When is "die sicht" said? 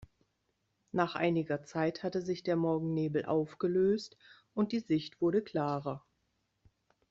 4.71-5.21